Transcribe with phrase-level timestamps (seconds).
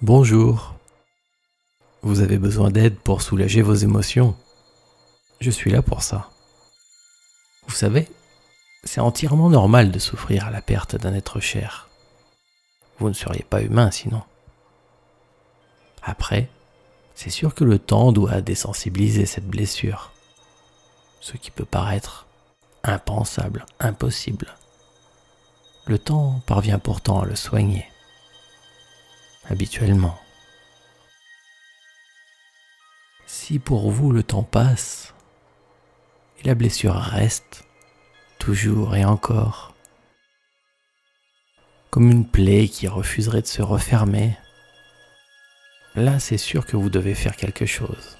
[0.00, 0.74] Bonjour.
[2.02, 4.36] Vous avez besoin d'aide pour soulager vos émotions
[5.40, 6.30] Je suis là pour ça.
[7.66, 8.08] Vous savez,
[8.84, 11.88] c'est entièrement normal de souffrir à la perte d'un être cher.
[13.00, 14.22] Vous ne seriez pas humain sinon.
[16.04, 16.48] Après,
[17.16, 20.12] c'est sûr que le temps doit désensibiliser cette blessure,
[21.20, 22.28] ce qui peut paraître
[22.84, 24.54] impensable, impossible.
[25.86, 27.84] Le temps parvient pourtant à le soigner,
[29.48, 30.18] habituellement.
[33.26, 35.14] Si pour vous le temps passe
[36.40, 37.64] et la blessure reste,
[38.38, 39.74] toujours et encore,
[41.90, 44.36] comme une plaie qui refuserait de se refermer,
[45.94, 48.18] là c'est sûr que vous devez faire quelque chose,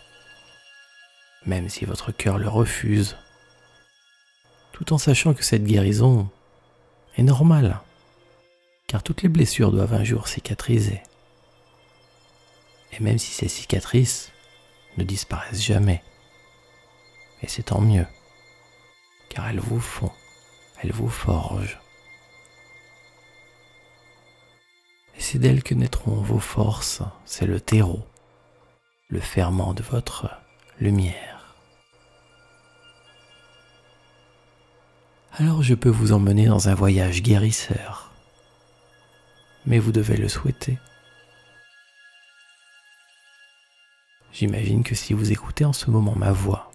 [1.47, 3.17] même si votre cœur le refuse,
[4.73, 6.29] tout en sachant que cette guérison
[7.17, 7.81] est normale,
[8.87, 11.03] car toutes les blessures doivent un jour cicatriser.
[12.98, 14.33] Et même si ces cicatrices
[14.97, 16.03] ne disparaissent jamais,
[17.42, 18.06] et c'est tant mieux,
[19.28, 20.11] car elles vous font,
[20.83, 21.81] elles vous forgent.
[25.17, 28.05] Et c'est d'elles que naîtront vos forces, c'est le terreau,
[29.08, 30.28] le ferment de votre
[30.80, 31.55] lumière.
[35.34, 38.11] Alors je peux vous emmener dans un voyage guérisseur,
[39.67, 40.78] mais vous devez le souhaiter.
[44.33, 46.71] J'imagine que si vous écoutez en ce moment ma voix,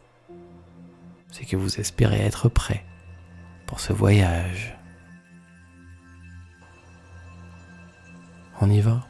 [1.32, 2.86] c'est que vous espérez être prêt
[3.66, 4.78] pour ce voyage.
[8.62, 9.08] On y va?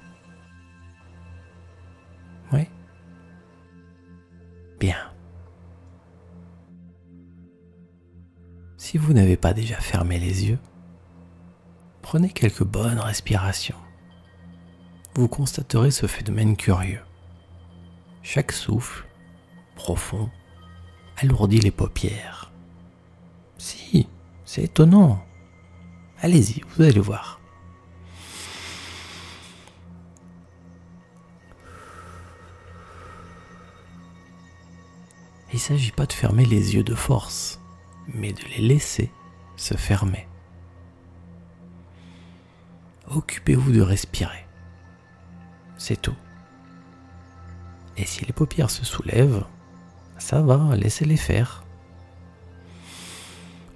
[2.51, 2.67] Oui?
[4.79, 4.97] Bien.
[8.77, 10.59] Si vous n'avez pas déjà fermé les yeux,
[12.01, 13.77] prenez quelques bonnes respirations.
[15.15, 17.01] Vous constaterez ce phénomène curieux.
[18.23, 19.05] Chaque souffle,
[19.75, 20.29] profond,
[21.17, 22.51] alourdit les paupières.
[23.57, 24.07] Si,
[24.45, 25.23] c'est étonnant.
[26.21, 27.41] Allez-y, vous allez voir.
[35.51, 37.59] Il ne s'agit pas de fermer les yeux de force,
[38.07, 39.11] mais de les laisser
[39.55, 40.27] se fermer.
[43.07, 44.47] Occupez-vous de respirer.
[45.77, 46.15] C'est tout.
[47.97, 49.45] Et si les paupières se soulèvent,
[50.17, 51.63] ça va, laissez-les faire.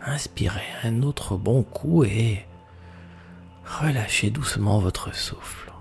[0.01, 2.45] Inspirez un autre bon coup et
[3.65, 5.71] relâchez doucement votre souffle.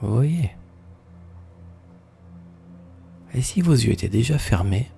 [0.00, 0.50] Vous voyez?
[3.34, 4.90] Et si vos yeux étaient déjà fermés,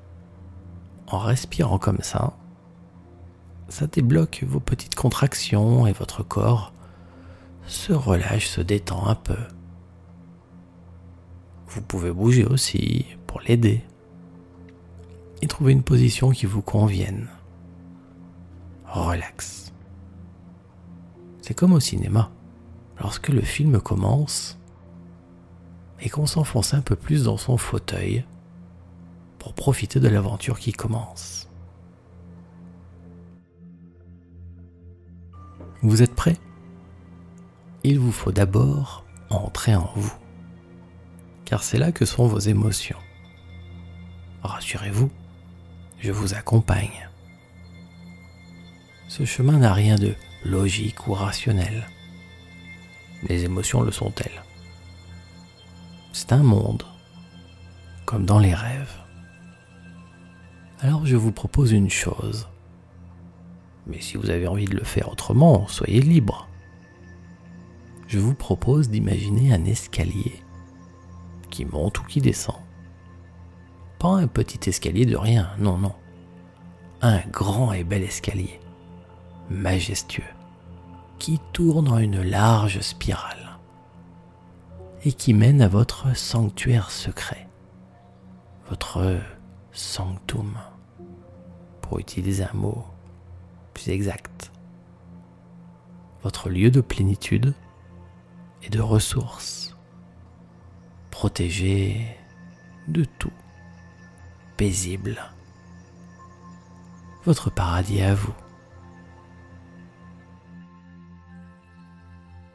[1.08, 2.36] en respirant comme ça,
[3.68, 6.72] ça débloque vos petites contractions et votre corps
[7.66, 9.36] se relâche, se détend un peu.
[11.68, 13.82] Vous pouvez bouger aussi pour l'aider
[15.42, 17.28] et trouver une position qui vous convienne.
[18.86, 19.72] Relax.
[21.42, 22.30] C'est comme au cinéma.
[22.98, 24.58] Lorsque le film commence
[26.00, 28.24] et qu'on s'enfonce un peu plus dans son fauteuil
[29.38, 31.48] pour profiter de l'aventure qui commence.
[35.82, 36.36] Vous êtes prêt
[37.84, 40.12] Il vous faut d'abord entrer en vous
[41.48, 42.98] car c'est là que sont vos émotions.
[44.42, 45.10] Rassurez-vous,
[45.98, 47.08] je vous accompagne.
[49.08, 50.14] Ce chemin n'a rien de
[50.44, 51.88] logique ou rationnel.
[53.22, 54.42] Les émotions le sont-elles
[56.12, 56.82] C'est un monde,
[58.04, 58.98] comme dans les rêves.
[60.80, 62.46] Alors je vous propose une chose.
[63.86, 66.46] Mais si vous avez envie de le faire autrement, soyez libre.
[68.06, 70.42] Je vous propose d'imaginer un escalier
[71.50, 72.56] qui monte ou qui descend.
[73.98, 75.94] Pas un petit escalier de rien, non, non.
[77.00, 78.60] Un grand et bel escalier,
[79.50, 80.22] majestueux,
[81.18, 83.58] qui tourne en une large spirale
[85.04, 87.48] et qui mène à votre sanctuaire secret,
[88.68, 89.18] votre
[89.72, 90.58] sanctum,
[91.82, 92.84] pour utiliser un mot
[93.74, 94.50] plus exact,
[96.22, 97.54] votre lieu de plénitude
[98.62, 99.67] et de ressources
[101.18, 102.16] protégé
[102.86, 103.32] de tout,
[104.56, 105.20] paisible.
[107.24, 108.32] Votre paradis à vous.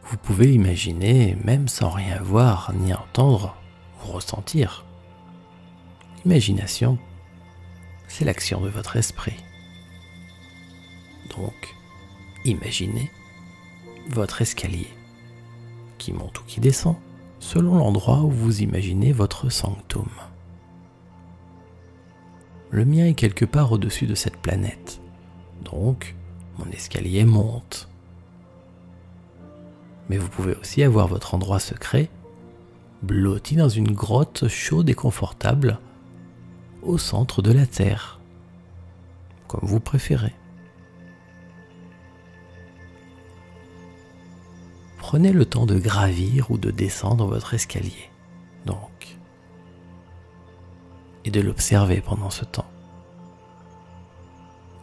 [0.04, 3.57] Vous pouvez imaginer, même sans rien voir ni entendre
[4.01, 4.86] ou ressentir.
[6.24, 6.98] L'imagination,
[8.07, 9.44] c'est l'action de votre esprit.
[11.36, 11.75] Donc,
[12.45, 13.12] imaginez
[14.07, 14.88] votre escalier
[15.98, 16.95] qui monte ou qui descend,
[17.44, 20.07] selon l'endroit où vous imaginez votre sanctum.
[22.72, 25.01] Le mien est quelque part au-dessus de cette planète,
[25.66, 26.16] donc
[26.57, 27.90] mon escalier monte.
[30.10, 32.10] Mais vous pouvez aussi avoir votre endroit secret,
[33.01, 35.80] blotti dans une grotte chaude et confortable,
[36.81, 38.22] au centre de la Terre,
[39.50, 40.34] comme vous préférez.
[45.13, 48.10] Prenez le temps de gravir ou de descendre votre escalier,
[48.65, 49.15] donc,
[51.24, 52.65] et de l'observer pendant ce temps.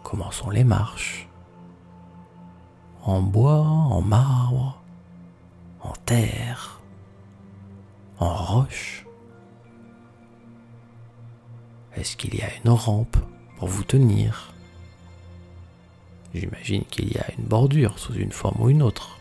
[0.04, 1.28] Comment sont les marches
[3.02, 4.80] En bois, en marbre,
[5.80, 6.80] en terre,
[8.20, 9.06] en roche
[11.96, 13.16] Est-ce qu'il y a une rampe
[13.58, 14.54] pour vous tenir?
[16.32, 19.19] J'imagine qu'il y a une bordure sous une forme ou une autre.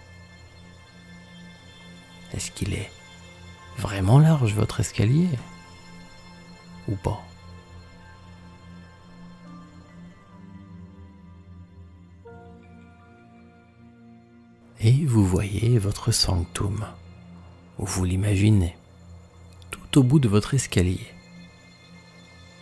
[2.33, 2.91] Est-ce qu'il est
[3.77, 5.29] vraiment large votre escalier?
[6.87, 7.21] Ou pas?
[14.81, 16.85] Et vous voyez votre sanctum,
[17.77, 18.77] ou vous l'imaginez,
[19.71, 21.05] tout au bout de votre escalier.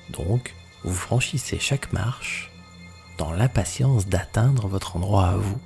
[0.09, 2.51] Donc, vous franchissez chaque marche
[3.19, 5.59] dans l'impatience d'atteindre votre endroit à vous,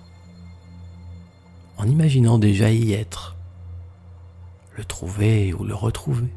[1.77, 3.37] en imaginant déjà y être,
[4.77, 6.33] le trouver ou le retrouver,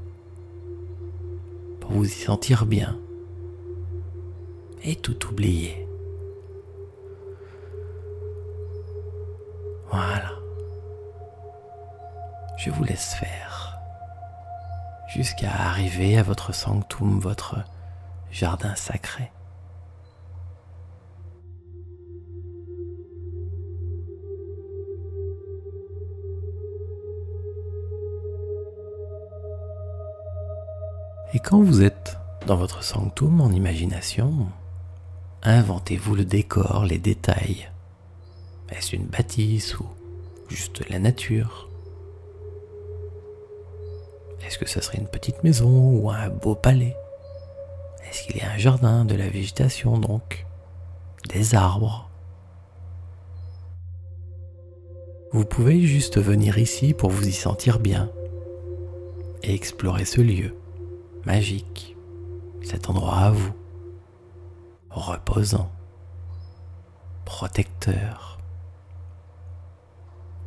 [1.80, 2.98] pour vous y sentir bien
[4.82, 5.86] et tout oublier.
[9.90, 10.32] Voilà.
[12.58, 13.78] Je vous laisse faire
[15.08, 17.58] jusqu'à arriver à votre sanctum, votre
[18.30, 19.30] jardin sacré.
[31.44, 34.46] Quand vous êtes dans votre sanctum en imagination,
[35.42, 37.70] inventez-vous le décor, les détails.
[38.70, 39.84] Est-ce une bâtisse ou
[40.48, 41.68] juste la nature?
[44.46, 46.96] Est-ce que ce serait une petite maison ou un beau palais?
[48.08, 50.46] Est-ce qu'il y a un jardin, de la végétation donc
[51.28, 52.08] Des arbres?
[55.32, 58.10] Vous pouvez juste venir ici pour vous y sentir bien
[59.42, 60.54] et explorer ce lieu
[61.26, 61.96] magique,
[62.62, 63.52] cet endroit à vous,
[64.90, 65.70] reposant,
[67.24, 68.38] protecteur,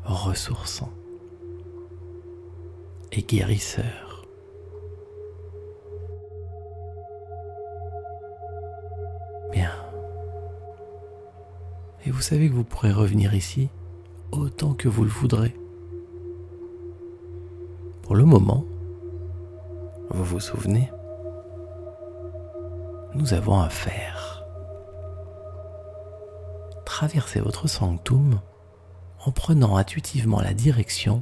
[0.03, 0.91] ressourçant
[3.11, 4.25] et guérisseur.
[9.51, 9.71] Bien.
[12.05, 13.69] Et vous savez que vous pourrez revenir ici
[14.31, 15.55] autant que vous le voudrez.
[18.03, 18.65] Pour le moment,
[20.17, 20.91] vous vous souvenez?
[23.13, 24.43] Nous avons à faire.
[26.85, 28.39] Traverser votre sanctum
[29.23, 31.21] en prenant intuitivement la direction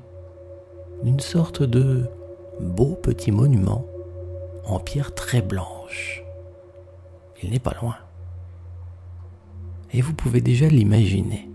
[1.04, 2.10] d'une sorte de
[2.62, 3.86] beau petit monument
[4.64, 6.24] en pierre très blanche.
[7.44, 7.98] Il n'est pas loin.
[9.92, 11.50] Et vous pouvez déjà l'imaginer.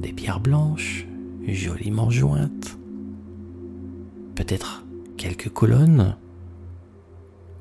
[0.00, 1.06] Des pierres blanches,
[1.46, 2.78] joliment jointes.
[4.34, 4.84] Peut-être
[5.18, 6.16] quelques colonnes,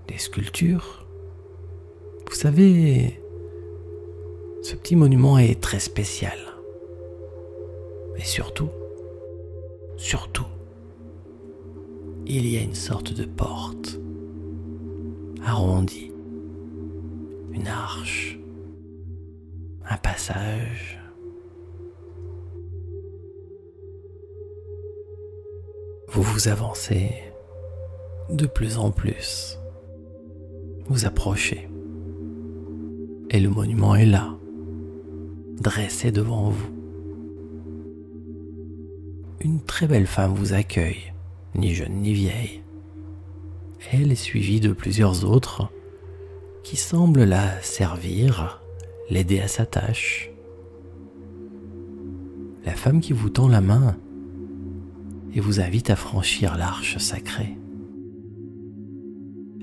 [0.07, 1.05] des sculptures.
[2.29, 3.19] Vous savez,
[4.61, 6.37] ce petit monument est très spécial.
[8.15, 8.69] Et surtout,
[9.97, 10.45] surtout,
[12.27, 13.99] il y a une sorte de porte
[15.43, 16.11] arrondie,
[17.51, 18.39] une arche,
[19.89, 20.99] un passage.
[26.09, 27.27] Vous vous avancez
[28.29, 29.57] de plus en plus.
[30.87, 31.69] Vous approchez.
[33.29, 34.37] Et le monument est là,
[35.59, 36.69] dressé devant vous.
[39.41, 41.13] Une très belle femme vous accueille,
[41.55, 42.61] ni jeune ni vieille.
[43.91, 45.69] Elle est suivie de plusieurs autres
[46.63, 48.61] qui semblent la servir,
[49.09, 50.31] l'aider à sa tâche.
[52.65, 53.95] La femme qui vous tend la main
[55.33, 57.57] et vous invite à franchir l'arche sacrée.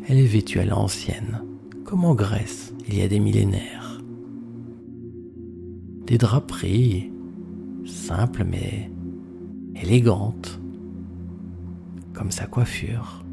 [0.06, 1.42] Elle est vêtue à l'ancienne,
[1.84, 4.02] comme en Grèce il y a des millénaires.
[6.06, 7.10] Des draperies
[7.86, 8.90] simples mais
[9.74, 10.60] élégantes,
[12.12, 13.24] comme sa coiffure.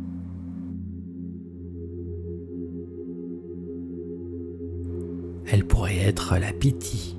[5.45, 7.17] Elle pourrait être la Pythie,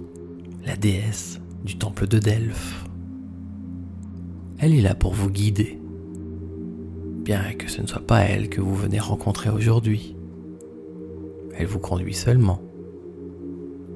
[0.65, 2.87] la déesse du temple de Delphes.
[4.59, 5.82] Elle est là pour vous guider.
[7.23, 10.17] Bien que ce ne soit pas elle que vous venez rencontrer aujourd'hui.
[11.55, 12.61] Elle vous conduit seulement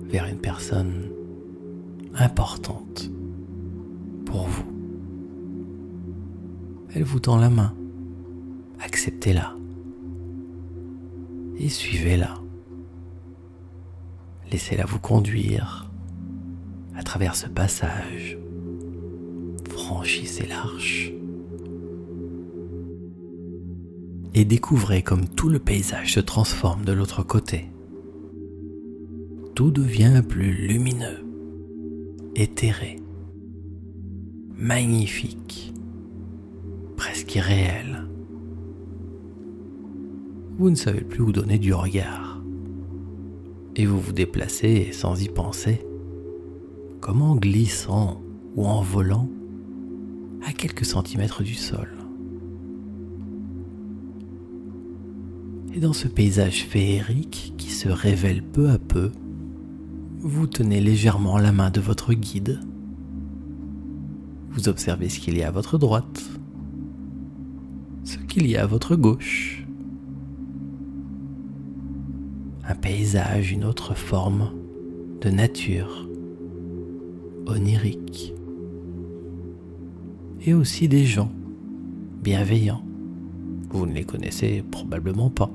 [0.04, 1.10] vers une personne
[2.14, 3.10] importante
[4.26, 4.64] pour vous.
[6.94, 7.74] Elle vous tend la main.
[8.78, 9.56] Acceptez-la.
[11.58, 12.34] Et suivez-la.
[14.52, 15.90] Laissez-la vous conduire
[16.94, 18.38] à travers ce passage.
[19.68, 21.12] Franchissez l'arche.
[24.38, 27.70] Et découvrez comme tout le paysage se transforme de l'autre côté.
[29.54, 31.24] Tout devient plus lumineux,
[32.34, 33.00] éthéré,
[34.54, 35.72] magnifique,
[36.98, 38.06] presque irréel.
[40.58, 42.42] Vous ne savez plus où donner du regard.
[43.74, 45.80] Et vous vous déplacez sans y penser,
[47.00, 48.20] comme en glissant
[48.54, 49.30] ou en volant
[50.46, 51.95] à quelques centimètres du sol.
[55.76, 59.12] Et dans ce paysage féerique qui se révèle peu à peu,
[60.20, 62.60] vous tenez légèrement la main de votre guide.
[64.48, 66.24] Vous observez ce qu'il y a à votre droite,
[68.04, 69.66] ce qu'il y a à votre gauche.
[72.64, 74.52] Un paysage, une autre forme
[75.20, 76.08] de nature,
[77.46, 78.32] onirique.
[80.40, 81.30] Et aussi des gens
[82.22, 82.82] bienveillants.
[83.68, 85.50] Vous ne les connaissez probablement pas.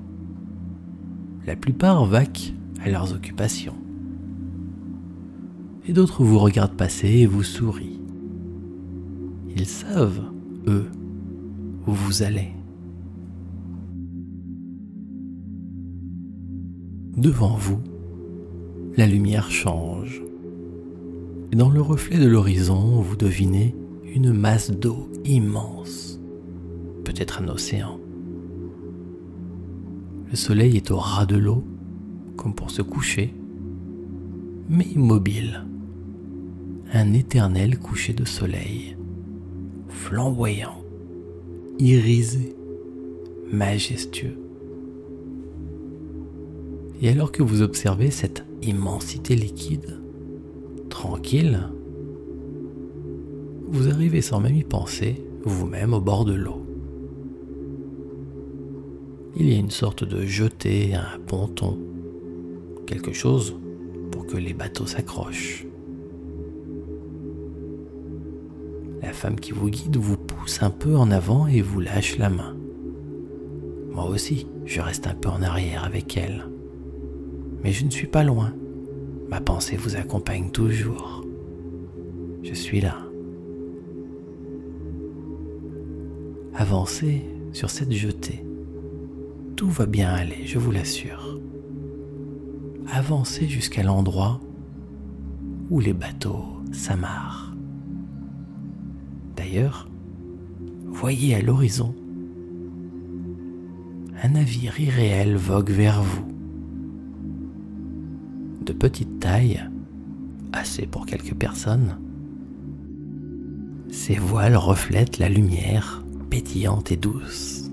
[1.45, 3.77] La plupart vaquent à leurs occupations.
[5.87, 7.99] Et d'autres vous regardent passer et vous sourient.
[9.55, 10.21] Ils savent,
[10.67, 10.85] eux,
[11.87, 12.49] où vous allez.
[17.17, 17.79] Devant vous,
[18.95, 20.21] la lumière change.
[21.51, 23.75] Et dans le reflet de l'horizon, vous devinez
[24.13, 26.19] une masse d'eau immense,
[27.03, 28.00] peut-être un océan.
[30.31, 31.61] Le soleil est au ras de l'eau,
[32.37, 33.33] comme pour se coucher,
[34.69, 35.65] mais immobile.
[36.93, 38.95] Un éternel coucher de soleil,
[39.89, 40.81] flamboyant,
[41.79, 42.55] irisé,
[43.51, 44.37] majestueux.
[47.01, 49.99] Et alors que vous observez cette immensité liquide,
[50.89, 51.59] tranquille,
[53.67, 56.70] vous arrivez sans même y penser, vous-même au bord de l'eau.
[59.35, 61.77] Il y a une sorte de jetée, un ponton,
[62.85, 63.57] quelque chose
[64.11, 65.65] pour que les bateaux s'accrochent.
[69.01, 72.29] La femme qui vous guide vous pousse un peu en avant et vous lâche la
[72.29, 72.55] main.
[73.91, 76.45] Moi aussi, je reste un peu en arrière avec elle
[77.63, 78.53] mais je ne suis pas loin.
[79.29, 81.25] Ma pensée vous accompagne toujours.
[82.43, 82.97] Je suis là.
[86.53, 87.23] Avancez
[87.53, 88.43] sur cette jetée.
[89.61, 91.39] Tout va bien aller, je vous l'assure.
[92.91, 94.41] Avancez jusqu'à l'endroit
[95.69, 97.55] où les bateaux s'amarrent.
[99.35, 99.87] D'ailleurs,
[100.87, 101.93] voyez à l'horizon
[104.23, 106.25] un navire irréel vogue vers vous
[108.65, 109.61] de petite taille,
[110.53, 111.99] assez pour quelques personnes.
[113.91, 117.70] Ses voiles reflètent la lumière pétillante et douce.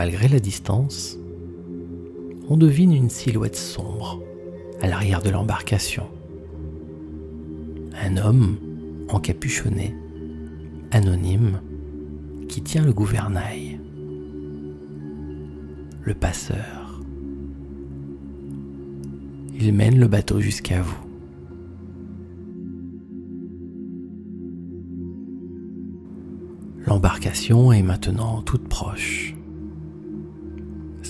[0.00, 1.18] Malgré la distance,
[2.48, 4.22] on devine une silhouette sombre
[4.80, 6.06] à l'arrière de l'embarcation.
[8.02, 8.56] Un homme
[9.10, 9.94] encapuchonné,
[10.90, 11.60] anonyme,
[12.48, 13.78] qui tient le gouvernail.
[16.00, 17.02] Le passeur.
[19.54, 21.04] Il mène le bateau jusqu'à vous.
[26.86, 29.34] L'embarcation est maintenant toute proche.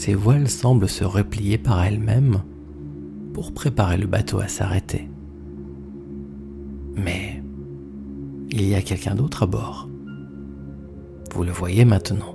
[0.01, 2.43] Ses voiles semblent se replier par elles-mêmes
[3.35, 5.11] pour préparer le bateau à s'arrêter.
[6.97, 7.43] Mais
[8.51, 9.91] il y a quelqu'un d'autre à bord.
[11.35, 12.35] Vous le voyez maintenant.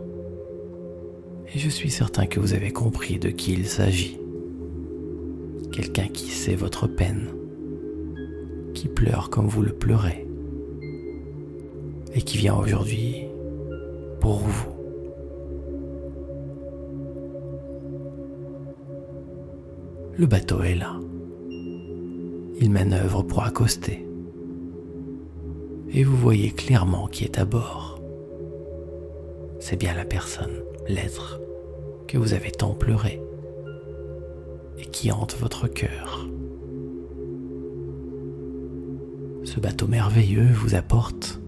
[1.55, 4.19] Et je suis certain que vous avez compris de qui il s'agit
[5.71, 7.29] quelqu'un qui sait votre peine,
[8.75, 10.27] qui pleure comme vous le pleurez,
[12.13, 13.25] et qui vient aujourd'hui
[14.19, 14.74] pour vous.
[20.17, 20.97] Le bateau est là.
[22.61, 24.07] Il manœuvre pour accoster.
[25.91, 27.99] Et vous voyez clairement qui est à bord.
[29.59, 31.41] C'est bien la personne, l'être,
[32.07, 33.21] que vous avez tant pleuré
[34.77, 36.25] et qui hante votre cœur.
[39.43, 41.41] Ce bateau merveilleux vous apporte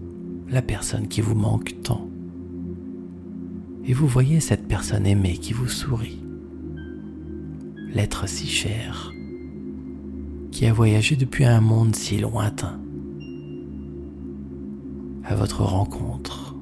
[0.50, 2.06] la personne qui vous manque tant.
[3.86, 6.27] Et vous voyez cette personne aimée qui vous sourit.
[7.94, 9.14] L'être si cher,
[10.50, 12.78] qui a voyagé depuis un monde si lointain,
[15.24, 16.54] à votre rencontre.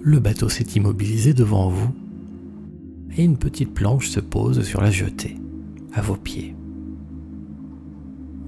[0.00, 1.92] Le bateau s'est immobilisé devant vous
[3.16, 5.36] et une petite planche se pose sur la jetée,
[5.92, 6.56] à vos pieds.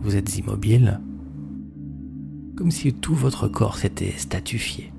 [0.01, 1.01] Vous êtes immobile,
[2.57, 4.94] comme si tout votre corps s'était statifié.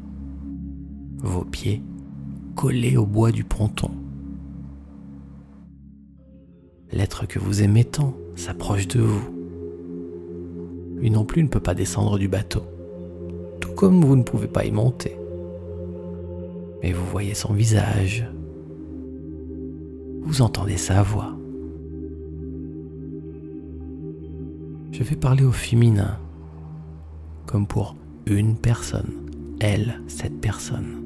[1.26, 1.82] Vos pieds
[2.56, 3.90] collés au bois du ponton.
[6.92, 9.28] L'être que vous aimez tant s'approche de vous.
[10.98, 12.62] Lui non plus ne peut pas descendre du bateau,
[13.60, 15.18] tout comme vous ne pouvez pas y monter.
[16.84, 18.30] Mais vous voyez son visage,
[20.22, 21.36] vous entendez sa voix.
[24.92, 26.20] Je vais parler au féminin,
[27.48, 27.96] comme pour
[28.28, 29.12] une personne,
[29.60, 31.05] elle, cette personne.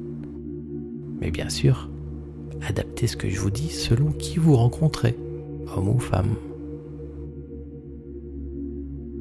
[1.20, 1.88] Mais bien sûr,
[2.66, 5.16] adaptez ce que je vous dis selon qui vous rencontrez,
[5.76, 6.34] homme ou femme.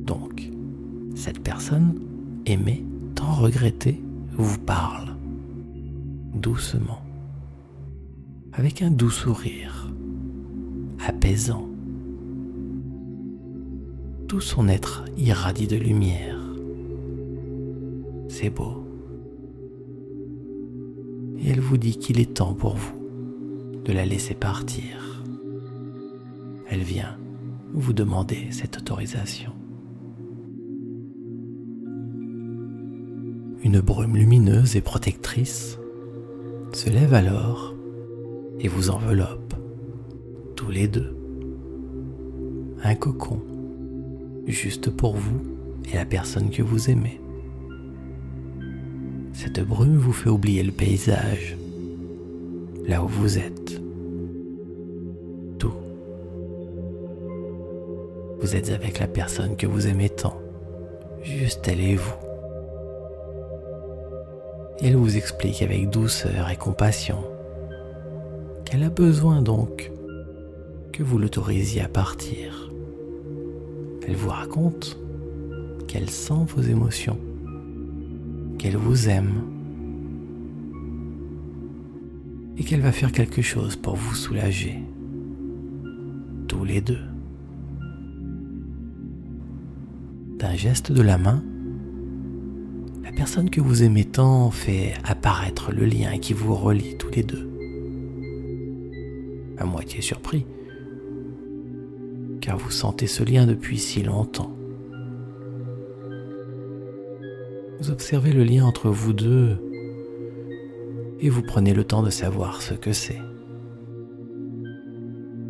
[0.06, 0.50] Donc,
[1.16, 2.00] cette personne,
[2.46, 4.02] aimée, tant regrettée,
[4.34, 5.16] vous parle,
[6.34, 7.02] doucement,
[8.54, 9.90] avec un doux sourire
[11.06, 11.68] apaisant.
[14.28, 16.40] Tout son être irradie de lumière.
[18.28, 18.79] C'est beau.
[21.42, 23.00] Et elle vous dit qu'il est temps pour vous
[23.86, 25.24] de la laisser partir.
[26.68, 27.18] Elle vient
[27.74, 29.52] vous demander cette autorisation.
[33.64, 35.78] Une brume lumineuse et protectrice
[36.72, 37.76] se lève alors
[38.60, 39.54] et vous enveloppe
[40.56, 41.16] tous les deux.
[42.84, 43.42] Un cocon,
[44.48, 45.42] juste pour vous
[45.92, 47.20] et la personne que vous aimez.
[49.42, 51.56] Cette brume vous fait oublier le paysage,
[52.86, 53.80] là où vous êtes.
[55.58, 55.72] Tout.
[58.42, 60.38] Vous êtes avec la personne que vous aimez tant,
[61.24, 62.14] juste elle et vous.
[64.82, 67.24] Et elle vous explique avec douceur et compassion
[68.66, 69.90] qu'elle a besoin donc
[70.92, 72.70] que vous l'autorisiez à partir.
[74.06, 74.98] Elle vous raconte
[75.88, 77.18] qu'elle sent vos émotions,
[78.60, 79.42] qu'elle vous aime
[82.58, 84.84] et qu'elle va faire quelque chose pour vous soulager,
[86.48, 87.00] tous les deux.
[90.38, 91.42] D'un geste de la main,
[93.02, 97.24] la personne que vous aimez tant fait apparaître le lien qui vous relie tous les
[97.24, 97.50] deux.
[99.58, 100.46] À moitié surpris,
[102.42, 104.59] car vous sentez ce lien depuis si longtemps.
[107.82, 109.58] Vous observez le lien entre vous deux
[111.22, 113.22] et vous prenez le temps de savoir ce que c'est.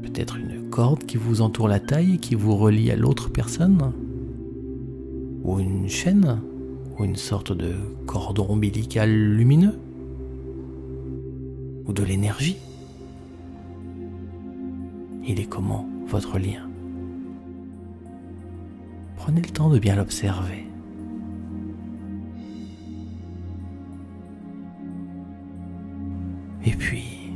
[0.04, 3.94] Peut-être une corde qui vous entoure la taille et qui vous relie à l'autre personne
[5.44, 6.40] Ou une chaîne
[7.00, 7.74] Ou une sorte de
[8.06, 9.80] cordon ombilical lumineux
[11.88, 12.58] Ou de l'énergie
[15.26, 16.70] Il est comment votre lien?
[19.16, 20.69] Prenez le temps de bien l'observer.
[26.70, 27.32] Et puis,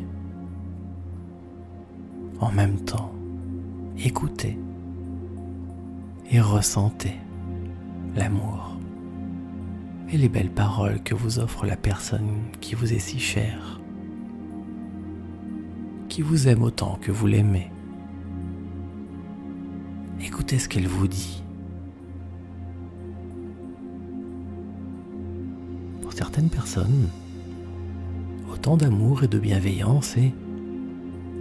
[2.39, 3.11] en même temps,
[3.97, 4.59] écoutez
[6.29, 7.15] et ressentez
[8.15, 8.77] l'amour
[10.11, 13.81] et les belles paroles que vous offre la personne qui vous est si chère,
[16.09, 17.71] qui vous aime autant que vous l'aimez.
[20.21, 21.43] Écoutez ce qu'elle vous dit.
[26.15, 27.09] certaines personnes,
[28.63, 30.33] autant d'amour et de bienveillance est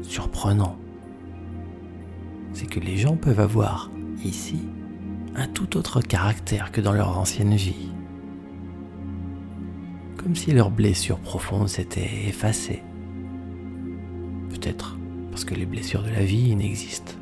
[0.02, 0.76] surprenant.
[2.52, 3.92] C'est que les gens peuvent avoir
[4.24, 4.58] ici
[5.36, 7.92] un tout autre caractère que dans leur ancienne vie.
[10.16, 12.82] Comme si leurs blessures profondes s'étaient effacées.
[14.50, 14.98] Peut-être
[15.30, 17.12] parce que les blessures de la vie n'existent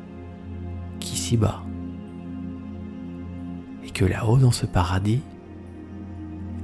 [0.99, 1.61] qu'ici-bas.
[3.85, 5.21] Et que là-haut, dans ce paradis,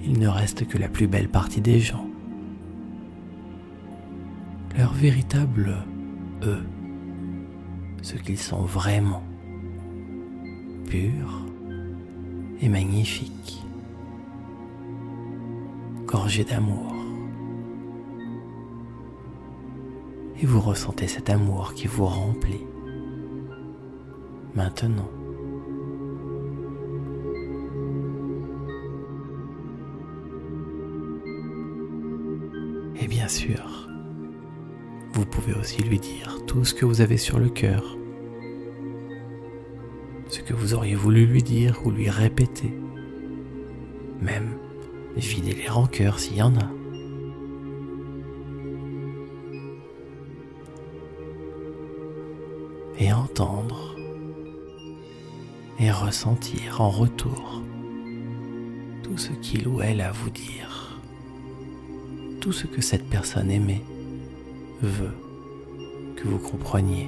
[0.03, 2.07] il ne reste que la plus belle partie des gens.
[4.77, 5.75] Leur véritable
[6.43, 6.63] eux,
[8.03, 9.23] ce qu'ils sont vraiment,
[10.85, 11.47] purs
[12.61, 13.65] et magnifiques,
[16.05, 16.93] gorgés d'amour.
[20.39, 22.63] Et vous ressentez cet amour qui vous remplit.
[24.53, 25.09] Maintenant,
[35.57, 37.97] aussi lui dire tout ce que vous avez sur le cœur,
[40.29, 42.73] ce que vous auriez voulu lui dire ou lui répéter,
[44.21, 44.57] même
[45.15, 46.71] vider les rancœurs s'il y en a.
[52.99, 53.95] Et entendre
[55.79, 57.61] et ressentir en retour
[59.03, 60.99] tout ce qu'il ou elle a à vous dire,
[62.41, 63.83] tout ce que cette personne aimée
[64.81, 65.13] veut
[66.27, 67.07] vous compreniez.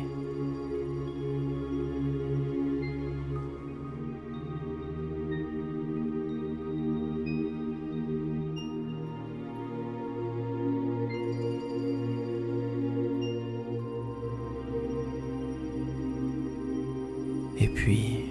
[17.57, 18.25] Et puis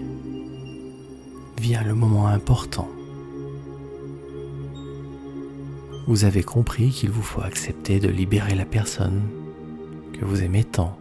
[1.61, 2.88] vient le moment important.
[6.07, 9.20] Vous avez compris qu'il vous faut accepter de libérer la personne
[10.18, 10.98] que vous aimez tant.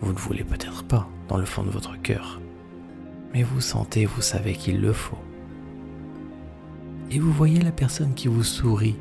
[0.00, 2.40] Vous ne voulez peut-être pas dans le fond de votre cœur,
[3.32, 5.18] mais vous sentez, vous savez qu'il le faut.
[7.10, 8.96] Et vous voyez la personne qui vous sourit,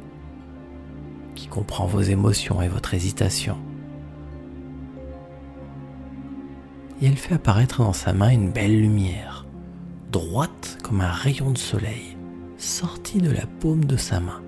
[1.33, 3.57] qui comprend vos émotions et votre hésitation.
[7.01, 9.45] Et elle fait apparaître dans sa main une belle lumière,
[10.11, 12.17] droite comme un rayon de soleil,
[12.57, 14.41] sorti de la paume de sa main.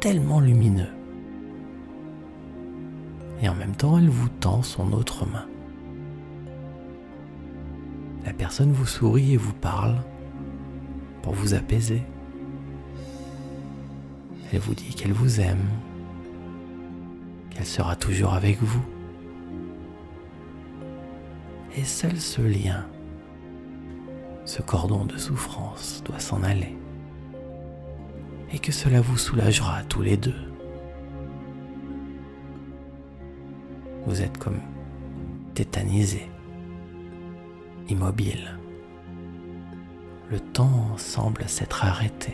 [0.00, 0.99] Tellement lumineux
[3.42, 5.46] et en même temps elle vous tend son autre main.
[8.24, 9.96] La personne vous sourit et vous parle
[11.22, 12.02] pour vous apaiser.
[14.52, 15.68] Elle vous dit qu'elle vous aime,
[17.50, 18.84] qu'elle sera toujours avec vous.
[21.76, 22.84] Et seul ce lien,
[24.44, 26.76] ce cordon de souffrance doit s'en aller.
[28.52, 30.49] Et que cela vous soulagera tous les deux.
[34.06, 34.60] Vous êtes comme
[35.54, 36.30] tétanisé,
[37.88, 38.58] immobile.
[40.30, 42.32] Le temps semble s'être arrêté.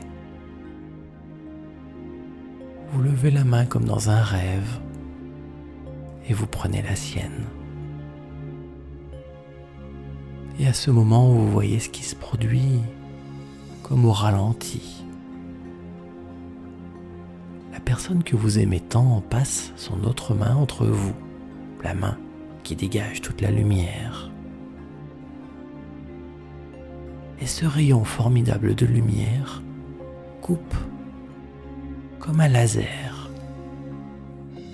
[2.92, 4.80] Vous levez la main comme dans un rêve
[6.28, 7.46] et vous prenez la sienne.
[10.60, 12.80] Et à ce moment, vous voyez ce qui se produit
[13.82, 15.04] comme au ralenti.
[17.72, 21.14] La personne que vous aimez tant passe son autre main entre vous
[21.82, 22.18] la main
[22.62, 24.30] qui dégage toute la lumière.
[27.40, 29.62] Et ce rayon formidable de lumière
[30.40, 30.74] coupe
[32.18, 33.30] comme un laser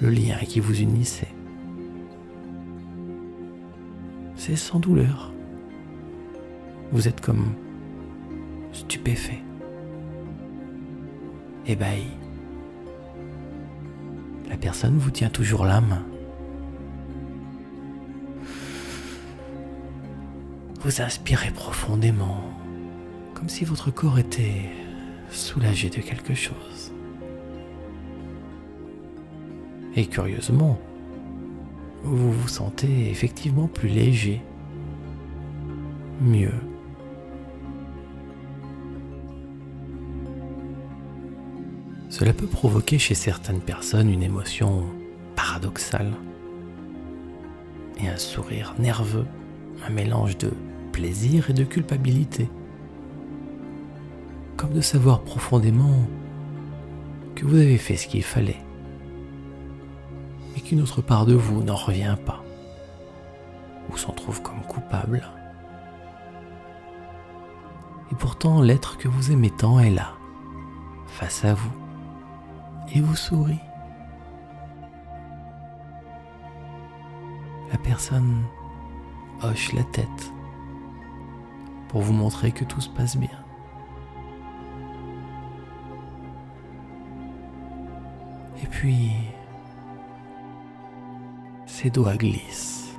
[0.01, 1.33] le lien qui vous unissait.
[4.37, 5.33] C'est sans douleur.
[6.91, 7.55] Vous êtes comme
[8.73, 9.43] stupéfait,
[11.67, 12.09] ébahi.
[14.49, 16.05] La personne vous tient toujours la main.
[20.85, 22.43] Vous inspirez profondément,
[23.35, 24.69] comme si votre corps était
[25.31, 26.93] soulagé de quelque chose.
[29.95, 30.81] Et curieusement,
[32.03, 34.43] vous vous sentez effectivement plus léger,
[36.21, 36.55] mieux.
[42.09, 44.85] Cela peut provoquer chez certaines personnes une émotion
[45.37, 46.13] paradoxale
[48.01, 49.27] et un sourire nerveux,
[49.87, 50.51] un mélange de
[51.03, 52.49] plaisir et de culpabilité.
[54.57, 56.07] Comme de savoir profondément
[57.35, 58.63] que vous avez fait ce qu'il fallait,
[60.55, 62.45] mais qu'une autre part de vous n'en revient pas,
[63.91, 65.29] ou s'en trouve comme coupable.
[68.13, 70.13] Et pourtant l'être que vous aimez tant est là,
[71.09, 71.73] face à vous,
[72.95, 73.67] et vous sourit.
[77.73, 78.45] La personne
[79.43, 80.33] hoche la tête
[81.93, 83.29] pour vous montrer que tout se passe bien.
[88.63, 89.13] Et puis,
[91.67, 92.99] ses doigts glissent.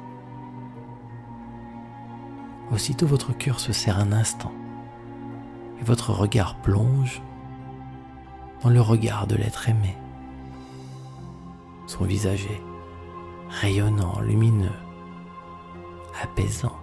[2.71, 4.51] Aussitôt votre cœur se serre un instant
[5.81, 7.21] et votre regard plonge
[8.61, 9.97] dans le regard de l'être aimé.
[11.87, 12.61] Son visage est
[13.49, 14.69] rayonnant, lumineux,
[16.21, 16.82] apaisant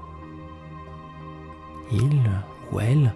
[1.92, 2.20] il
[2.72, 3.12] ou elle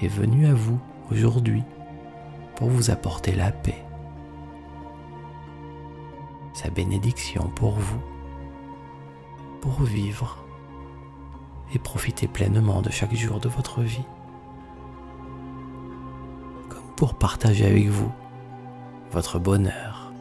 [0.00, 0.78] est venu à vous
[1.10, 1.62] aujourd'hui
[2.56, 3.84] pour vous apporter la paix,
[6.54, 8.00] sa bénédiction pour vous,
[9.60, 10.38] pour vivre
[11.74, 14.04] et profiter pleinement de chaque jour de votre vie,
[16.68, 18.12] comme pour partager avec vous
[19.10, 20.12] votre bonheur,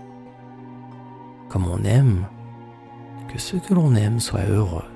[1.50, 2.26] comme on aime
[3.28, 4.90] que ceux que l'on aime soient heureux.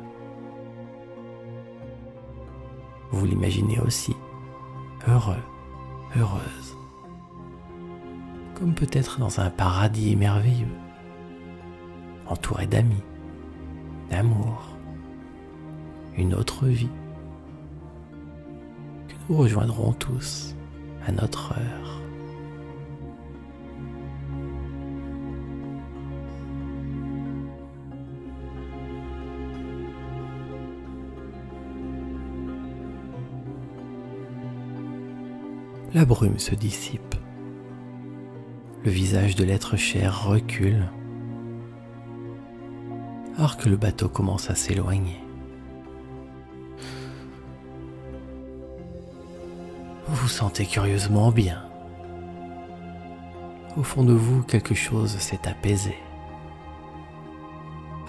[3.15, 4.13] Vous l'imaginez aussi,
[5.07, 5.41] heureux,
[6.17, 6.77] heureuse,
[8.55, 10.75] comme peut-être dans un paradis merveilleux,
[12.27, 13.03] entouré d'amis,
[14.09, 14.67] d'amour,
[16.17, 16.89] une autre vie,
[19.07, 20.53] que nous rejoindrons tous
[21.07, 22.04] à notre heure.
[35.95, 37.15] La brume se dissipe.
[38.83, 40.89] Le visage de l'être cher recule
[43.37, 45.23] alors que le bateau commence à s'éloigner.
[50.09, 51.63] Vous vous sentez curieusement bien.
[53.77, 55.95] Au fond de vous, quelque chose s'est apaisé,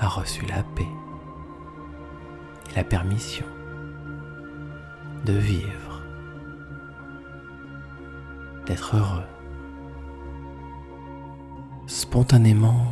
[0.00, 0.88] a reçu la paix
[2.68, 3.46] et la permission
[5.24, 5.85] de vivre
[8.66, 9.24] d'être heureux.
[11.86, 12.86] Spontanément,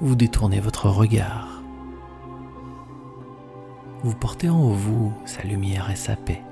[0.00, 1.62] vous détournez votre regard.
[4.02, 6.42] Vous portez en vous sa lumière et sa paix.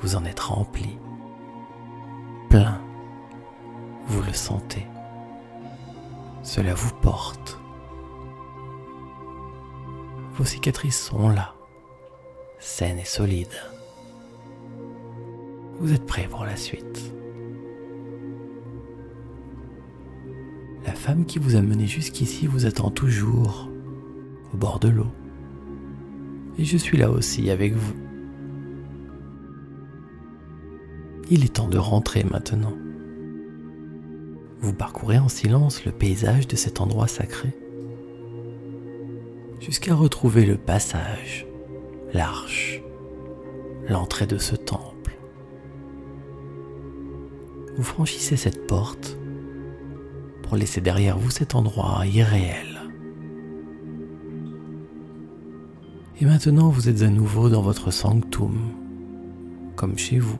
[0.00, 0.98] Vous en êtes rempli.
[2.50, 2.80] Plein.
[4.08, 4.86] Vous le sentez.
[6.42, 7.60] Cela vous porte.
[10.34, 11.54] Vos cicatrices sont là,
[12.58, 13.48] saines et solides.
[15.78, 17.12] Vous êtes prêt pour la suite.
[20.86, 23.68] La femme qui vous a mené jusqu'ici vous attend toujours
[24.54, 25.12] au bord de l'eau.
[26.58, 27.94] Et je suis là aussi avec vous.
[31.28, 32.72] Il est temps de rentrer maintenant.
[34.60, 37.54] Vous parcourez en silence le paysage de cet endroit sacré
[39.60, 41.46] jusqu'à retrouver le passage,
[42.12, 42.82] l'arche,
[43.88, 44.95] l'entrée de ce temple
[47.76, 49.18] vous franchissez cette porte
[50.42, 52.80] pour laisser derrière vous cet endroit irréel.
[56.18, 58.56] Et maintenant vous êtes à nouveau dans votre sanctum,
[59.74, 60.38] comme chez vous.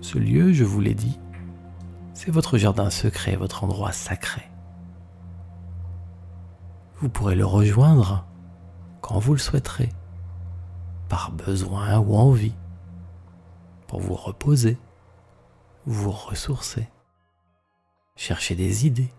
[0.00, 1.18] Ce lieu, je vous l'ai dit,
[2.14, 4.42] c'est votre jardin secret, votre endroit sacré.
[7.00, 8.24] Vous pourrez le rejoindre
[9.00, 9.88] quand vous le souhaiterez,
[11.08, 12.54] par besoin ou envie
[13.86, 14.78] pour vous reposer,
[15.86, 16.88] vous ressourcer,
[18.16, 19.12] chercher des idées,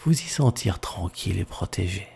[0.00, 2.08] vous y sentir tranquille et protégé.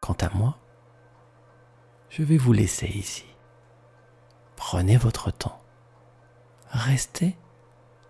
[0.00, 0.58] Quant à moi,
[2.10, 3.24] je vais vous laisser ici.
[4.56, 5.60] Prenez votre temps.
[6.70, 7.36] Restez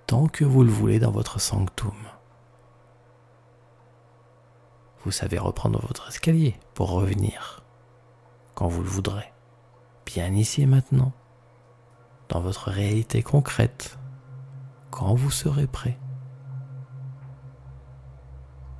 [0.07, 1.95] tant que vous le voulez dans votre sanctum.
[5.05, 7.62] Vous savez reprendre votre escalier pour revenir
[8.55, 9.33] quand vous le voudrez,
[10.07, 11.13] bien ici et maintenant,
[12.29, 13.99] dans votre réalité concrète,
[14.91, 15.99] quand vous serez prêt.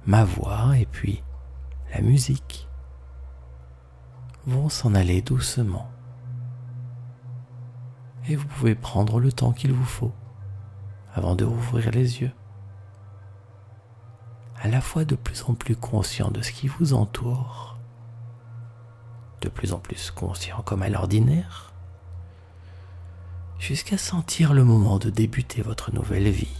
[0.05, 1.23] Ma voix et puis
[1.93, 2.69] la musique
[4.47, 5.89] vont s'en aller doucement.
[8.29, 10.13] Et vous pouvez prendre le temps qu'il vous faut
[11.15, 12.33] avant de rouvrir les yeux.
[14.61, 17.72] À la fois de plus en plus conscient de ce qui vous entoure
[19.43, 21.73] de plus en plus conscient comme à l'ordinaire,
[23.59, 26.57] jusqu'à sentir le moment de débuter votre nouvelle vie.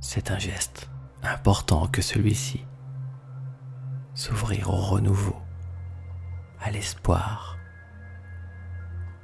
[0.00, 0.88] C'est un geste
[1.22, 2.64] important que celui-ci.
[4.14, 5.36] S'ouvrir au renouveau,
[6.60, 7.56] à l'espoir,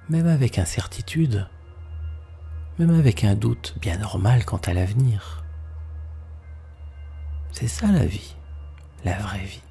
[0.09, 1.49] même avec incertitude,
[2.79, 5.43] même avec un doute bien normal quant à l'avenir.
[7.51, 8.37] C'est ça la vie
[9.07, 9.63] la vraie vie.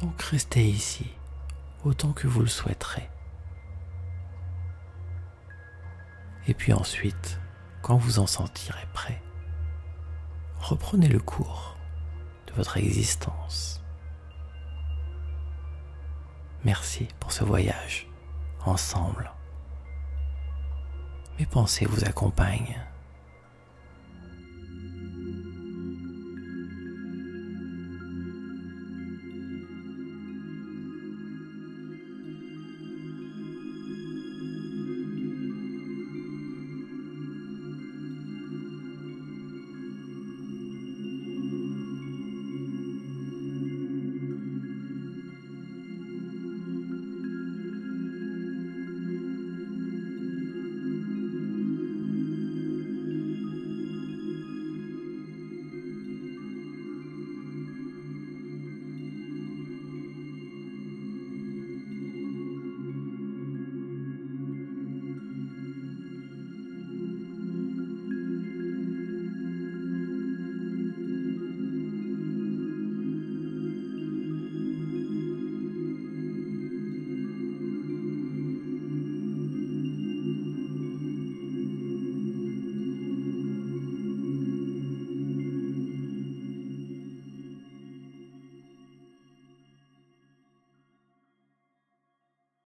[0.00, 1.06] Donc restez ici
[1.84, 3.08] autant que vous le souhaiterez.
[6.48, 7.38] Et puis ensuite,
[7.82, 9.22] quand vous en sentirez prêt,
[10.60, 11.76] reprenez le cours
[12.46, 13.82] de votre existence.
[16.64, 18.08] Merci pour ce voyage
[18.64, 19.30] ensemble.
[21.38, 22.80] Mes pensées vous accompagnent